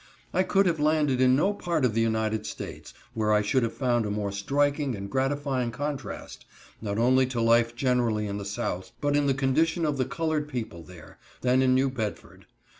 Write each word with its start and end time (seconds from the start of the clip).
I 0.33 0.41
could 0.41 0.65
have 0.65 0.79
landed 0.79 1.21
in 1.21 1.35
no 1.35 1.53
part 1.53 1.85
of 1.85 1.93
the 1.93 2.01
United 2.01 2.47
States 2.47 2.91
where 3.13 3.31
I 3.31 3.43
should 3.43 3.61
have 3.61 3.75
found 3.75 4.03
a 4.03 4.09
more 4.09 4.31
striking 4.31 4.95
and 4.95 5.11
gratifying 5.11 5.69
contrast, 5.69 6.43
not 6.81 6.97
only 6.97 7.27
to 7.27 7.39
life 7.39 7.75
generally 7.75 8.25
in 8.25 8.39
the 8.39 8.43
South, 8.43 8.93
but 8.99 9.15
in 9.15 9.27
the 9.27 9.35
condition 9.35 9.85
of 9.85 9.97
the 9.97 10.05
colored 10.05 10.47
people 10.47 10.81
there, 10.81 11.19
than 11.41 11.61
in 11.61 11.75
New 11.75 11.91
Bedford. 11.91 12.47